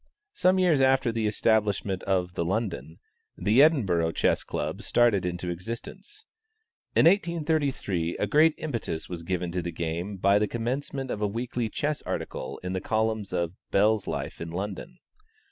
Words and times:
Some 0.33 0.57
years 0.57 0.81
after 0.81 1.11
the 1.11 1.27
establishment 1.27 2.01
of 2.05 2.33
the 2.33 2.43
London, 2.43 2.97
the 3.37 3.61
Edinburgh 3.61 4.13
Chess 4.13 4.43
Club 4.43 4.81
started 4.81 5.27
into 5.27 5.51
existence. 5.51 6.25
In 6.95 7.05
1833, 7.05 8.17
a 8.17 8.25
great 8.25 8.55
impetus 8.57 9.07
was 9.09 9.21
given 9.21 9.51
to 9.51 9.61
the 9.61 9.71
game 9.71 10.17
by 10.17 10.39
the 10.39 10.47
commencement 10.47 11.11
of 11.11 11.21
a 11.21 11.27
weekly 11.27 11.69
chess 11.69 12.01
article 12.01 12.59
in 12.63 12.73
the 12.73 12.81
columns 12.81 13.31
of 13.31 13.53
"Bell's 13.69 14.07
Life 14.07 14.41
in 14.41 14.49
London." 14.49 14.97